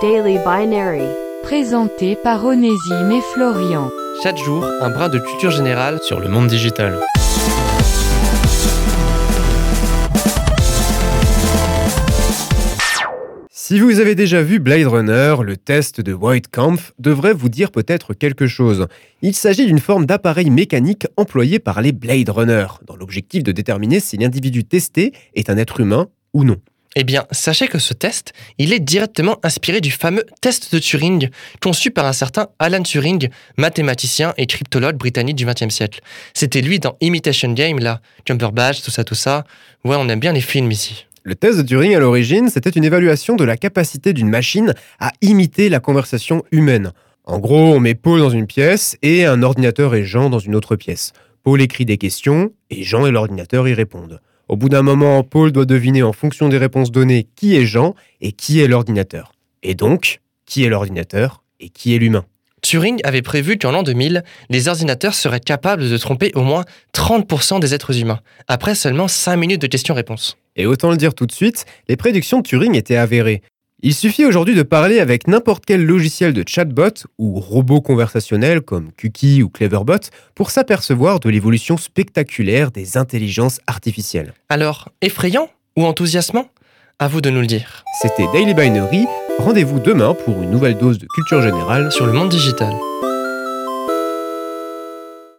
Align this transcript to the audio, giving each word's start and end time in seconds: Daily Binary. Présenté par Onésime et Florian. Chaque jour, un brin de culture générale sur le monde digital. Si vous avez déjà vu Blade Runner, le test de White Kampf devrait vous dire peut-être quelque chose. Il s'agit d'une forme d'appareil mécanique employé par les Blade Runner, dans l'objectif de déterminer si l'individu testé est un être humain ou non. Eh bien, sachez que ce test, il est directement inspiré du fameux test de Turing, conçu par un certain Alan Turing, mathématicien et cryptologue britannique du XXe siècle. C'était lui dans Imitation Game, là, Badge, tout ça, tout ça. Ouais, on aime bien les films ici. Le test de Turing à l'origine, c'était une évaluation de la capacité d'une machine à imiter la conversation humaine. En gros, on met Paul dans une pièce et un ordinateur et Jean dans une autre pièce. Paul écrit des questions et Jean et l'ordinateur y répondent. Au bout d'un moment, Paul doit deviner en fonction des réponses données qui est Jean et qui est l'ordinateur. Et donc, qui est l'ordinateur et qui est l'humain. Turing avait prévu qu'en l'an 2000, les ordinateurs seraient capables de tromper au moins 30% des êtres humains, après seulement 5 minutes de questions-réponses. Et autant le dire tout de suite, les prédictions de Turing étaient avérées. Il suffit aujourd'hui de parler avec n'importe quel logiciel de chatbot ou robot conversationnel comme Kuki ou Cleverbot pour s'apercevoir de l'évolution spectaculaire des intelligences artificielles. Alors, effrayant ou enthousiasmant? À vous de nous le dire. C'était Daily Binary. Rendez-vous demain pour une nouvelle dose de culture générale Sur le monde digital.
Daily 0.00 0.38
Binary. 0.38 1.02
Présenté 1.42 2.14
par 2.14 2.44
Onésime 2.44 3.10
et 3.10 3.20
Florian. 3.32 3.90
Chaque 4.22 4.36
jour, 4.36 4.64
un 4.80 4.90
brin 4.90 5.08
de 5.08 5.18
culture 5.18 5.50
générale 5.50 5.98
sur 6.02 6.20
le 6.20 6.28
monde 6.28 6.46
digital. 6.46 7.00
Si 13.50 13.80
vous 13.80 13.98
avez 13.98 14.14
déjà 14.14 14.42
vu 14.42 14.60
Blade 14.60 14.86
Runner, 14.86 15.34
le 15.42 15.56
test 15.56 16.00
de 16.00 16.12
White 16.12 16.48
Kampf 16.48 16.92
devrait 17.00 17.34
vous 17.34 17.48
dire 17.48 17.72
peut-être 17.72 18.14
quelque 18.14 18.46
chose. 18.46 18.86
Il 19.22 19.34
s'agit 19.34 19.66
d'une 19.66 19.80
forme 19.80 20.06
d'appareil 20.06 20.50
mécanique 20.50 21.08
employé 21.16 21.58
par 21.58 21.82
les 21.82 21.92
Blade 21.92 22.28
Runner, 22.28 22.66
dans 22.86 22.94
l'objectif 22.94 23.42
de 23.42 23.50
déterminer 23.50 23.98
si 23.98 24.16
l'individu 24.16 24.64
testé 24.64 25.12
est 25.34 25.50
un 25.50 25.56
être 25.56 25.80
humain 25.80 26.06
ou 26.34 26.44
non. 26.44 26.58
Eh 27.00 27.04
bien, 27.04 27.26
sachez 27.30 27.68
que 27.68 27.78
ce 27.78 27.94
test, 27.94 28.32
il 28.58 28.72
est 28.72 28.80
directement 28.80 29.38
inspiré 29.44 29.80
du 29.80 29.92
fameux 29.92 30.24
test 30.40 30.74
de 30.74 30.80
Turing, 30.80 31.28
conçu 31.62 31.92
par 31.92 32.06
un 32.06 32.12
certain 32.12 32.48
Alan 32.58 32.82
Turing, 32.82 33.28
mathématicien 33.56 34.34
et 34.36 34.46
cryptologue 34.46 34.96
britannique 34.96 35.36
du 35.36 35.46
XXe 35.46 35.68
siècle. 35.68 36.00
C'était 36.34 36.60
lui 36.60 36.80
dans 36.80 36.96
Imitation 37.00 37.52
Game, 37.52 37.78
là, 37.78 38.00
Badge, 38.52 38.82
tout 38.82 38.90
ça, 38.90 39.04
tout 39.04 39.14
ça. 39.14 39.44
Ouais, 39.84 39.94
on 39.96 40.08
aime 40.08 40.18
bien 40.18 40.32
les 40.32 40.40
films 40.40 40.72
ici. 40.72 41.06
Le 41.22 41.36
test 41.36 41.58
de 41.58 41.62
Turing 41.62 41.94
à 41.94 42.00
l'origine, 42.00 42.48
c'était 42.48 42.70
une 42.70 42.82
évaluation 42.82 43.36
de 43.36 43.44
la 43.44 43.56
capacité 43.56 44.12
d'une 44.12 44.28
machine 44.28 44.74
à 44.98 45.12
imiter 45.20 45.68
la 45.68 45.78
conversation 45.78 46.42
humaine. 46.50 46.90
En 47.22 47.38
gros, 47.38 47.74
on 47.74 47.78
met 47.78 47.94
Paul 47.94 48.18
dans 48.18 48.30
une 48.30 48.48
pièce 48.48 48.96
et 49.02 49.24
un 49.24 49.44
ordinateur 49.44 49.94
et 49.94 50.02
Jean 50.02 50.30
dans 50.30 50.40
une 50.40 50.56
autre 50.56 50.74
pièce. 50.74 51.12
Paul 51.44 51.62
écrit 51.62 51.84
des 51.84 51.96
questions 51.96 52.50
et 52.70 52.82
Jean 52.82 53.06
et 53.06 53.12
l'ordinateur 53.12 53.68
y 53.68 53.74
répondent. 53.74 54.20
Au 54.48 54.56
bout 54.56 54.70
d'un 54.70 54.82
moment, 54.82 55.22
Paul 55.24 55.52
doit 55.52 55.66
deviner 55.66 56.02
en 56.02 56.14
fonction 56.14 56.48
des 56.48 56.56
réponses 56.56 56.90
données 56.90 57.28
qui 57.36 57.54
est 57.54 57.66
Jean 57.66 57.94
et 58.22 58.32
qui 58.32 58.60
est 58.60 58.66
l'ordinateur. 58.66 59.32
Et 59.62 59.74
donc, 59.74 60.20
qui 60.46 60.64
est 60.64 60.70
l'ordinateur 60.70 61.42
et 61.60 61.68
qui 61.68 61.94
est 61.94 61.98
l'humain. 61.98 62.24
Turing 62.62 62.98
avait 63.04 63.22
prévu 63.22 63.58
qu'en 63.58 63.72
l'an 63.72 63.82
2000, 63.82 64.24
les 64.48 64.68
ordinateurs 64.68 65.14
seraient 65.14 65.38
capables 65.38 65.88
de 65.88 65.96
tromper 65.98 66.32
au 66.34 66.42
moins 66.42 66.64
30% 66.94 67.60
des 67.60 67.74
êtres 67.74 68.00
humains, 68.00 68.20
après 68.48 68.74
seulement 68.74 69.06
5 69.06 69.36
minutes 69.36 69.62
de 69.62 69.66
questions-réponses. 69.66 70.38
Et 70.56 70.66
autant 70.66 70.90
le 70.90 70.96
dire 70.96 71.14
tout 71.14 71.26
de 71.26 71.32
suite, 71.32 71.66
les 71.88 71.96
prédictions 71.96 72.38
de 72.38 72.42
Turing 72.42 72.74
étaient 72.74 72.96
avérées. 72.96 73.42
Il 73.80 73.94
suffit 73.94 74.24
aujourd'hui 74.24 74.56
de 74.56 74.64
parler 74.64 74.98
avec 74.98 75.28
n'importe 75.28 75.64
quel 75.64 75.86
logiciel 75.86 76.32
de 76.32 76.42
chatbot 76.44 77.06
ou 77.16 77.38
robot 77.38 77.80
conversationnel 77.80 78.60
comme 78.60 78.90
Kuki 78.96 79.40
ou 79.44 79.48
Cleverbot 79.48 80.10
pour 80.34 80.50
s'apercevoir 80.50 81.20
de 81.20 81.30
l'évolution 81.30 81.76
spectaculaire 81.76 82.72
des 82.72 82.96
intelligences 82.96 83.60
artificielles. 83.68 84.34
Alors, 84.48 84.88
effrayant 85.00 85.48
ou 85.76 85.84
enthousiasmant? 85.84 86.48
À 86.98 87.06
vous 87.06 87.20
de 87.20 87.30
nous 87.30 87.40
le 87.40 87.46
dire. 87.46 87.84
C'était 88.02 88.26
Daily 88.32 88.52
Binary. 88.52 89.06
Rendez-vous 89.38 89.78
demain 89.78 90.14
pour 90.24 90.42
une 90.42 90.50
nouvelle 90.50 90.76
dose 90.76 90.98
de 90.98 91.06
culture 91.06 91.40
générale 91.40 91.92
Sur 91.92 92.06
le 92.06 92.12
monde 92.12 92.30
digital. 92.30 92.74